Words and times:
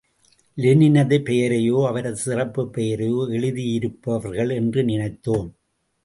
லெனினது 0.57 1.23
பெயரையோ, 1.23 1.85
அவரது 1.87 2.15
சிறப்புப் 2.15 2.73
பெயரையோ 2.73 3.27
எழுதியிருப்பார்கள் 3.29 4.53
என்று 4.53 4.83
நினைத்தோம். 4.83 5.55